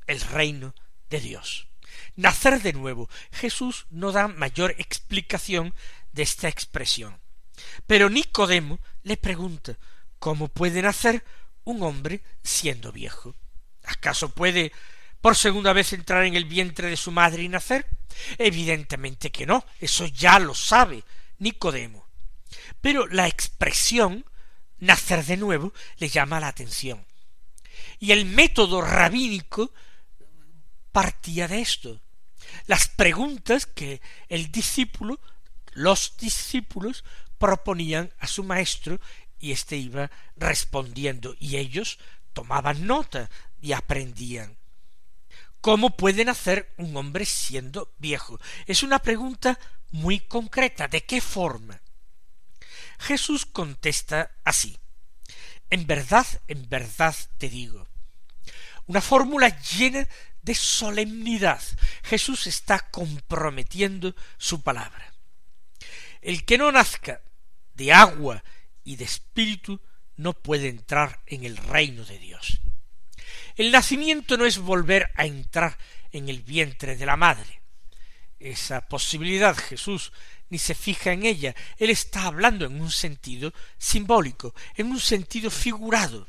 el 0.08 0.22
reino 0.22 0.74
de 1.10 1.20
Dios. 1.20 1.68
Nacer 2.16 2.62
de 2.62 2.74
nuevo. 2.74 3.10
Jesús 3.32 3.86
no 3.90 4.12
da 4.12 4.28
mayor 4.28 4.76
explicación 4.78 5.74
de 6.14 6.24
esta 6.24 6.48
expresión. 6.48 7.20
Pero 7.88 8.10
Nicodemo 8.10 8.80
le 9.04 9.18
pregunta 9.18 9.78
¿Cómo 10.20 10.48
puede 10.48 10.82
nacer 10.82 11.24
un 11.66 11.84
hombre 11.84 12.24
siendo 12.42 12.92
viejo? 12.92 13.36
¿Acaso 13.84 14.30
puede 14.30 14.72
por 15.22 15.36
segunda 15.36 15.74
vez 15.74 15.94
entrar 15.94 16.24
en 16.26 16.36
el 16.36 16.46
vientre 16.46 16.90
de 16.90 16.98
su 16.98 17.12
madre 17.12 17.44
y 17.44 17.50
nacer? 17.50 17.88
Evidentemente 18.38 19.32
que 19.32 19.46
no, 19.46 19.66
eso 19.80 20.08
ya 20.08 20.40
lo 20.40 20.56
sabe 20.56 21.04
Nicodemo. 21.38 22.08
Pero 22.82 23.06
la 23.08 23.28
expresión 23.28 24.26
nacer 24.80 25.24
de 25.26 25.38
nuevo 25.38 25.74
le 25.98 26.10
llama 26.10 26.40
la 26.40 26.48
atención. 26.48 27.06
Y 28.00 28.12
el 28.12 28.26
método 28.26 28.82
rabínico 28.82 29.72
partía 30.92 31.48
de 31.48 31.62
esto. 31.62 32.02
Las 32.68 32.88
preguntas 32.88 33.66
que 33.66 34.02
el 34.30 34.52
discípulo, 34.52 35.20
los 35.74 36.18
discípulos, 36.18 37.04
proponían 37.38 38.12
a 38.20 38.28
su 38.28 38.44
maestro 38.44 39.00
y 39.40 39.52
éste 39.52 39.78
iba 39.78 40.10
respondiendo 40.36 41.36
y 41.40 41.58
ellos 41.58 42.00
tomaban 42.34 42.88
nota 42.88 43.30
y 43.62 43.74
aprendían. 43.74 44.58
¿Cómo 45.62 45.98
puede 45.98 46.24
nacer 46.26 46.72
un 46.78 46.96
hombre 46.96 47.26
siendo 47.26 47.92
viejo? 47.98 48.40
Es 48.68 48.84
una 48.84 49.00
pregunta 49.00 49.60
muy 49.92 50.20
concreta. 50.20 50.88
¿De 50.88 51.04
qué 51.04 51.22
forma? 51.22 51.82
Jesús 53.00 53.46
contesta 53.46 54.32
así. 54.44 54.78
En 55.70 55.88
verdad, 55.88 56.28
en 56.48 56.70
verdad 56.70 57.16
te 57.38 57.50
digo. 57.50 57.88
Una 58.86 59.02
fórmula 59.02 59.60
llena 59.62 60.08
de 60.46 60.56
solemnidad. 60.56 61.62
Jesús 62.04 62.48
está 62.48 62.92
comprometiendo 62.92 64.16
su 64.38 64.62
palabra. 64.62 65.14
El 66.22 66.46
que 66.46 66.58
no 66.58 66.72
nazca 66.72 67.22
de 67.74 67.92
agua 67.92 68.44
y 68.84 68.96
de 68.96 69.06
espíritu 69.06 69.82
no 70.16 70.34
puede 70.34 70.70
entrar 70.70 71.22
en 71.26 71.44
el 71.44 71.58
reino 71.58 72.06
de 72.06 72.20
Dios. 72.20 72.62
El 73.56 73.72
nacimiento 73.72 74.38
no 74.38 74.46
es 74.46 74.60
volver 74.60 75.12
a 75.16 75.26
entrar 75.26 75.78
en 76.12 76.30
el 76.30 76.42
vientre 76.42 76.96
de 76.96 77.06
la 77.06 77.18
madre. 77.18 77.62
Esa 78.40 78.88
posibilidad 78.88 79.56
Jesús 79.58 80.14
ni 80.50 80.60
se 80.60 80.76
fija 80.76 81.12
en 81.12 81.26
ella. 81.26 81.56
Él 81.78 81.90
está 81.90 82.26
hablando 82.26 82.66
en 82.66 82.80
un 82.80 82.92
sentido 82.92 83.52
simbólico, 83.78 84.54
en 84.76 84.88
un 84.88 85.00
sentido 85.00 85.50
figurado. 85.50 86.28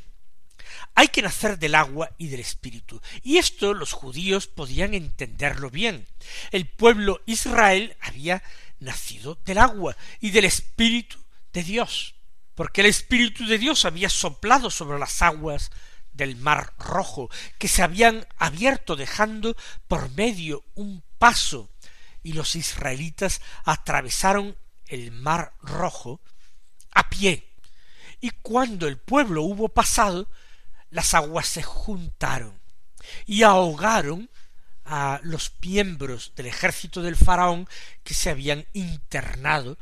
Hay 0.95 1.09
que 1.09 1.23
nacer 1.23 1.59
del 1.59 1.75
agua 1.75 2.11
y 2.19 2.29
del 2.29 2.41
espíritu. 2.41 3.01
Y 3.23 3.39
esto 3.39 3.75
los 3.75 3.93
judíos 3.93 4.47
podían 4.47 4.95
entenderlo 4.95 5.71
bien. 5.71 6.07
El 6.51 6.67
pueblo 6.67 7.21
Israel 7.27 7.97
había 8.01 8.43
nacido 8.81 9.39
del 9.45 9.59
agua 9.59 9.97
y 10.21 10.31
del 10.31 10.45
espíritu 10.45 11.19
de 11.53 11.63
Dios, 11.63 12.15
porque 12.55 12.83
el 12.83 12.89
espíritu 12.89 13.47
de 13.47 13.59
Dios 13.59 13.85
había 13.85 14.09
soplado 14.09 14.71
sobre 14.71 14.99
las 14.99 15.23
aguas 15.23 15.71
del 16.13 16.37
mar 16.37 16.73
rojo, 16.79 17.31
que 17.59 17.69
se 17.69 17.83
habían 17.83 18.27
abierto 18.39 18.97
dejando 18.97 19.57
por 19.89 20.11
medio 20.11 20.65
un 20.75 21.03
paso, 21.19 21.71
y 22.23 22.33
los 22.33 22.57
israelitas 22.57 23.41
atravesaron 23.65 24.57
el 24.87 25.13
mar 25.13 25.53
rojo 25.63 26.21
a 26.93 27.09
pie. 27.09 27.49
Y 28.21 28.31
cuando 28.31 28.89
el 28.89 28.99
pueblo 28.99 29.43
hubo 29.43 29.69
pasado, 29.69 30.29
las 30.91 31.15
aguas 31.15 31.47
se 31.47 31.63
juntaron 31.63 32.61
y 33.27 33.43
ahogaron 33.43 34.31
a 34.85 35.21
los 35.23 35.53
miembros 35.61 36.33
del 36.37 36.47
ejército 36.47 37.03
del 37.03 37.17
faraón 37.17 37.69
que 38.05 38.15
se 38.15 38.31
habían 38.31 38.67
internado 38.73 39.79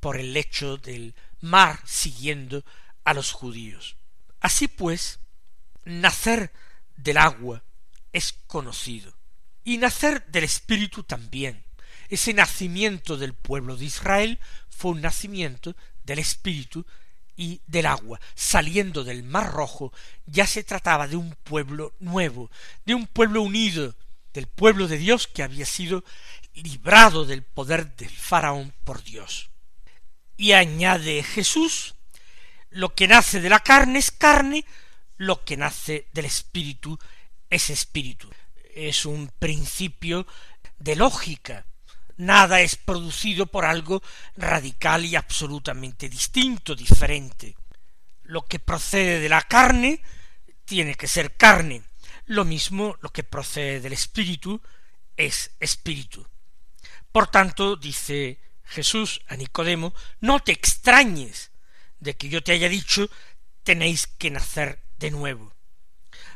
por 0.00 0.16
el 0.16 0.32
lecho 0.32 0.76
del 0.76 1.14
mar 1.40 1.80
siguiendo 1.84 2.64
a 3.04 3.14
los 3.14 3.32
judíos. 3.32 3.96
Así 4.40 4.66
pues, 4.68 5.20
nacer 5.84 6.52
del 6.96 7.16
agua 7.16 7.62
es 8.12 8.32
conocido, 8.46 9.16
y 9.62 9.78
nacer 9.78 10.26
del 10.26 10.44
Espíritu 10.44 11.04
también. 11.04 11.64
Ese 12.08 12.34
nacimiento 12.34 13.16
del 13.16 13.34
pueblo 13.34 13.76
de 13.76 13.86
Israel 13.86 14.38
fue 14.68 14.92
un 14.92 15.00
nacimiento 15.00 15.74
del 16.02 16.18
Espíritu 16.18 16.84
y 17.36 17.60
del 17.66 17.86
agua, 17.86 18.20
saliendo 18.34 19.04
del 19.04 19.22
Mar 19.22 19.52
Rojo, 19.52 19.92
ya 20.26 20.46
se 20.46 20.64
trataba 20.64 21.08
de 21.08 21.16
un 21.16 21.34
pueblo 21.44 21.94
nuevo, 22.00 22.50
de 22.84 22.94
un 22.94 23.06
pueblo 23.06 23.42
unido, 23.42 23.94
del 24.32 24.46
pueblo 24.46 24.88
de 24.88 24.98
Dios 24.98 25.26
que 25.26 25.42
había 25.42 25.66
sido 25.66 26.04
librado 26.54 27.24
del 27.24 27.42
poder 27.42 27.96
del 27.96 28.10
faraón 28.10 28.72
por 28.84 29.02
Dios. 29.02 29.50
Y 30.36 30.52
añade 30.52 31.22
Jesús, 31.22 31.94
lo 32.70 32.94
que 32.94 33.08
nace 33.08 33.40
de 33.40 33.48
la 33.48 33.60
carne 33.60 33.98
es 33.98 34.10
carne, 34.10 34.64
lo 35.16 35.44
que 35.44 35.56
nace 35.56 36.08
del 36.12 36.24
espíritu 36.24 36.98
es 37.50 37.70
espíritu. 37.70 38.28
es 38.74 39.06
un 39.06 39.30
principio 39.38 40.26
de 40.78 40.96
lógica. 40.96 41.64
Nada 42.16 42.60
es 42.60 42.76
producido 42.76 43.46
por 43.46 43.64
algo 43.64 44.02
radical 44.36 45.04
y 45.04 45.16
absolutamente 45.16 46.08
distinto, 46.08 46.74
diferente. 46.74 47.56
Lo 48.22 48.44
que 48.44 48.58
procede 48.58 49.20
de 49.20 49.28
la 49.28 49.42
carne 49.42 50.00
tiene 50.64 50.94
que 50.94 51.08
ser 51.08 51.36
carne. 51.36 51.82
Lo 52.26 52.44
mismo 52.44 52.96
lo 53.00 53.10
que 53.10 53.24
procede 53.24 53.80
del 53.80 53.92
espíritu 53.92 54.60
es 55.16 55.50
espíritu. 55.60 56.26
Por 57.12 57.28
tanto, 57.28 57.76
dice 57.76 58.40
Jesús 58.64 59.20
a 59.28 59.36
Nicodemo, 59.36 59.94
no 60.20 60.40
te 60.40 60.52
extrañes 60.52 61.50
de 62.00 62.16
que 62.16 62.28
yo 62.28 62.42
te 62.42 62.52
haya 62.52 62.68
dicho 62.68 63.08
tenéis 63.62 64.06
que 64.06 64.30
nacer 64.30 64.82
de 64.98 65.10
nuevo. 65.10 65.52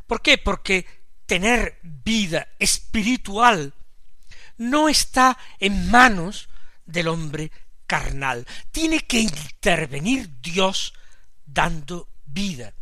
¿Por 0.06 0.22
qué? 0.22 0.38
Porque 0.38 0.86
tener 1.26 1.78
vida 1.82 2.48
espiritual 2.58 3.74
no 4.58 4.88
está 4.88 5.38
en 5.58 5.90
manos 5.90 6.48
del 6.84 7.08
hombre 7.08 7.50
carnal. 7.86 8.46
Tiene 8.70 9.00
que 9.00 9.20
intervenir 9.20 10.40
Dios 10.40 10.92
dando 11.46 12.08
vida. 12.26 12.74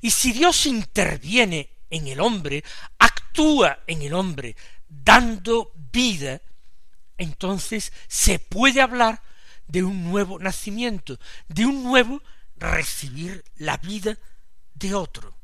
Y 0.00 0.10
si 0.10 0.32
Dios 0.32 0.66
interviene 0.66 1.70
en 1.90 2.06
el 2.06 2.20
hombre, 2.20 2.64
actúa 2.98 3.80
en 3.86 4.02
el 4.02 4.14
hombre, 4.14 4.56
dando 4.88 5.72
vida, 5.92 6.40
entonces 7.18 7.92
se 8.08 8.38
puede 8.38 8.80
hablar 8.80 9.22
de 9.66 9.82
un 9.82 10.04
nuevo 10.04 10.38
nacimiento, 10.38 11.18
de 11.48 11.66
un 11.66 11.82
nuevo 11.82 12.22
recibir 12.56 13.44
la 13.56 13.76
vida 13.78 14.18
de 14.74 14.94
otro. 14.94 15.36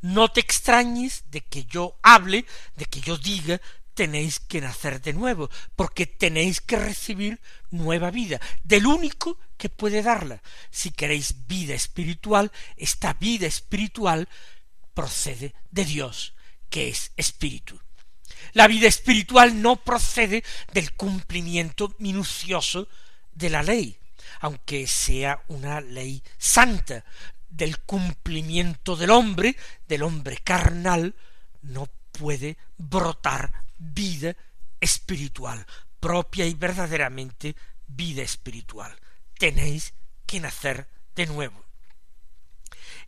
No 0.00 0.28
te 0.30 0.40
extrañes 0.40 1.24
de 1.30 1.42
que 1.42 1.64
yo 1.64 1.98
hable, 2.02 2.44
de 2.76 2.84
que 2.86 3.00
yo 3.00 3.16
diga, 3.16 3.60
tenéis 3.94 4.40
que 4.40 4.60
nacer 4.60 5.00
de 5.00 5.12
nuevo, 5.12 5.50
porque 5.76 6.06
tenéis 6.06 6.60
que 6.60 6.76
recibir 6.76 7.40
nueva 7.70 8.10
vida, 8.10 8.40
del 8.64 8.86
único 8.86 9.38
que 9.56 9.68
puede 9.68 10.02
darla. 10.02 10.42
Si 10.70 10.90
queréis 10.90 11.46
vida 11.46 11.74
espiritual, 11.74 12.52
esta 12.76 13.14
vida 13.14 13.46
espiritual 13.46 14.28
procede 14.94 15.54
de 15.70 15.84
Dios, 15.84 16.34
que 16.68 16.88
es 16.88 17.12
espíritu. 17.16 17.80
La 18.52 18.66
vida 18.66 18.88
espiritual 18.88 19.62
no 19.62 19.76
procede 19.76 20.44
del 20.72 20.92
cumplimiento 20.92 21.94
minucioso 21.98 22.88
de 23.32 23.50
la 23.50 23.62
ley, 23.62 23.98
aunque 24.40 24.86
sea 24.86 25.42
una 25.48 25.80
ley 25.80 26.22
santa, 26.38 27.04
del 27.48 27.78
cumplimiento 27.80 28.96
del 28.96 29.10
hombre, 29.10 29.56
del 29.86 30.02
hombre 30.02 30.38
carnal, 30.38 31.14
no 31.60 31.86
puede 32.12 32.56
brotar 32.78 33.52
vida 33.82 34.36
espiritual, 34.80 35.66
propia 36.00 36.46
y 36.46 36.54
verdaderamente 36.54 37.56
vida 37.86 38.22
espiritual. 38.22 38.96
Tenéis 39.38 39.94
que 40.26 40.40
nacer 40.40 40.88
de 41.14 41.26
nuevo. 41.26 41.64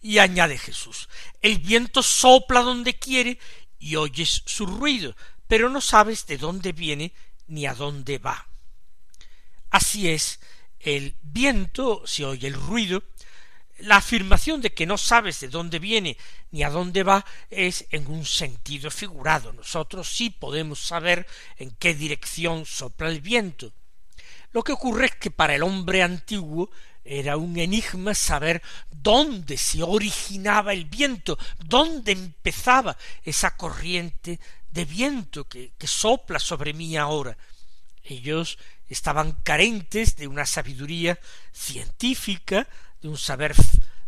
Y 0.01 0.19
añade 0.19 0.59
Jesús, 0.59 1.09
el 1.41 1.59
viento 1.59 2.03
sopla 2.03 2.61
donde 2.61 2.99
quiere 2.99 3.39
y 3.79 3.97
oyes 3.97 4.43
su 4.45 4.67
ruido, 4.67 5.17
pero 5.49 5.71
no 5.71 5.81
sabes 5.81 6.27
de 6.27 6.37
dónde 6.37 6.73
viene 6.73 7.13
ni 7.47 7.67
a 7.67 7.75
dónde 7.75 8.19
va. 8.19 8.49
Así 9.71 10.09
es, 10.09 10.41
el 10.81 11.17
viento 11.23 12.03
se 12.07 12.25
oye 12.25 12.49
el 12.49 12.55
ruido, 12.55 13.03
la 13.79 13.97
afirmación 13.97 14.61
de 14.61 14.73
que 14.73 14.87
no 14.87 14.99
sabes 14.99 15.41
de 15.41 15.49
dónde 15.49 15.79
viene 15.79 16.17
ni 16.51 16.63
a 16.63 16.71
dónde 16.71 17.03
va 17.03 17.25
es 17.51 17.87
en 17.91 18.07
un 18.07 18.25
sentido 18.25 18.91
figurado. 18.91 19.53
Nosotros 19.53 20.09
sí 20.09 20.31
podemos 20.31 20.81
saber 20.81 21.27
en 21.57 21.71
qué 21.73 21.95
dirección 21.95 22.67
sopla 22.67 23.09
el 23.09 23.21
viento. 23.21 23.73
Lo 24.53 24.63
que 24.63 24.73
ocurre 24.73 25.07
es 25.07 25.15
que 25.17 25.31
para 25.31 25.55
el 25.57 25.65
hombre 25.65 26.03
antiguo 26.03 26.71
era 27.05 27.37
un 27.37 27.59
enigma 27.59 28.15
saber 28.15 28.63
dónde 28.91 29.59
se 29.59 29.83
originaba 29.83 30.73
el 30.73 30.85
viento, 30.85 31.37
dónde 31.59 32.13
empezaba 32.13 32.97
esa 33.25 33.57
corriente 33.57 34.39
de 34.71 34.85
viento 34.85 35.49
que, 35.49 35.73
que 35.77 35.87
sopla 35.87 36.39
sobre 36.39 36.73
mí 36.73 36.97
ahora. 36.97 37.37
Ellos 38.05 38.59
estaban 38.89 39.33
carentes 39.43 40.17
de 40.17 40.29
una 40.29 40.47
sabiduría 40.47 41.19
científica, 41.53 42.69
de 43.05 43.11
un 43.11 43.19
saber 43.19 43.55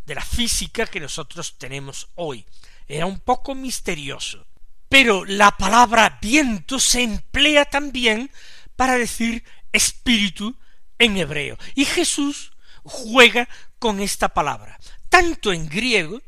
de 0.07 0.15
la 0.15 0.25
física 0.25 0.87
que 0.87 1.01
nosotros 1.01 1.59
tenemos 1.59 2.09
hoy. 2.15 2.47
Era 2.89 3.05
un 3.05 3.21
poco 3.21 3.55
misterioso. 3.55 4.47
Pero 4.89 5.27
la 5.27 5.51
palabra 5.51 6.19
viento 6.23 6.79
se 6.79 7.03
emplea 7.03 7.67
también 7.67 8.31
para 8.75 8.97
decir 8.97 9.45
espíritu 9.71 10.57
en 10.99 11.19
hebreo. 11.19 11.59
Y 11.75 11.85
Jesús 11.85 12.53
juega 12.85 13.51
con 13.79 14.01
esta 14.01 14.31
palabra, 14.31 14.79
tanto 15.11 15.53
en 15.53 15.69
griego 15.69 16.23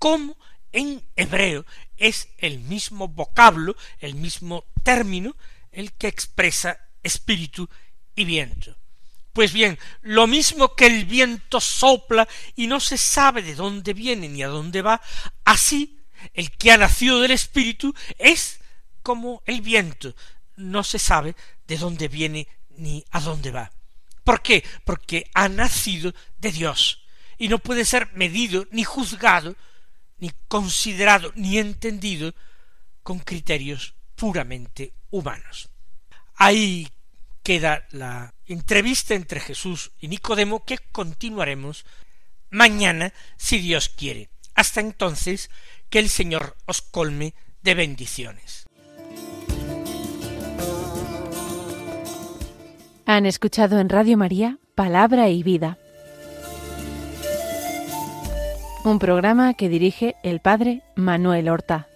como 0.00 0.36
en 0.72 1.04
hebreo. 1.14 1.64
Es 1.96 2.30
el 2.38 2.58
mismo 2.58 3.06
vocablo, 3.06 3.76
el 4.00 4.16
mismo 4.16 4.64
término, 4.82 5.36
el 5.70 5.92
que 5.92 6.08
expresa 6.08 6.80
espíritu 7.04 7.68
y 8.16 8.24
viento. 8.24 8.76
Pues 9.38 9.52
bien, 9.52 9.78
lo 10.02 10.26
mismo 10.26 10.74
que 10.74 10.86
el 10.86 11.04
viento 11.04 11.60
sopla 11.60 12.26
y 12.56 12.66
no 12.66 12.80
se 12.80 12.98
sabe 12.98 13.40
de 13.40 13.54
dónde 13.54 13.94
viene 13.94 14.28
ni 14.28 14.42
a 14.42 14.48
dónde 14.48 14.82
va, 14.82 15.00
así 15.44 16.00
el 16.34 16.50
que 16.50 16.72
ha 16.72 16.76
nacido 16.76 17.20
del 17.20 17.30
Espíritu 17.30 17.94
es 18.18 18.58
como 19.00 19.44
el 19.46 19.60
viento, 19.60 20.12
no 20.56 20.82
se 20.82 20.98
sabe 20.98 21.36
de 21.68 21.76
dónde 21.76 22.08
viene 22.08 22.48
ni 22.70 23.04
a 23.12 23.20
dónde 23.20 23.52
va. 23.52 23.70
¿Por 24.24 24.42
qué? 24.42 24.64
Porque 24.84 25.30
ha 25.34 25.48
nacido 25.48 26.12
de 26.38 26.50
Dios 26.50 27.06
y 27.38 27.46
no 27.46 27.60
puede 27.60 27.84
ser 27.84 28.10
medido 28.14 28.66
ni 28.72 28.82
juzgado, 28.82 29.54
ni 30.18 30.32
considerado, 30.48 31.30
ni 31.36 31.58
entendido 31.58 32.34
con 33.04 33.20
criterios 33.20 33.94
puramente 34.16 34.94
humanos. 35.10 35.70
Hay 36.34 36.88
queda 37.48 37.86
la 37.92 38.34
entrevista 38.44 39.14
entre 39.14 39.40
Jesús 39.40 39.92
y 39.98 40.08
Nicodemo 40.08 40.66
que 40.66 40.76
continuaremos 40.92 41.86
mañana 42.50 43.14
si 43.38 43.58
Dios 43.58 43.88
quiere. 43.88 44.28
Hasta 44.54 44.80
entonces, 44.82 45.48
que 45.88 45.98
el 45.98 46.10
Señor 46.10 46.58
os 46.66 46.82
colme 46.82 47.32
de 47.62 47.72
bendiciones. 47.72 48.66
Han 53.06 53.24
escuchado 53.24 53.80
en 53.80 53.88
Radio 53.88 54.18
María 54.18 54.58
Palabra 54.74 55.30
y 55.30 55.42
Vida, 55.42 55.78
un 58.84 58.98
programa 58.98 59.54
que 59.54 59.70
dirige 59.70 60.16
el 60.22 60.40
Padre 60.40 60.82
Manuel 60.96 61.48
Horta. 61.48 61.88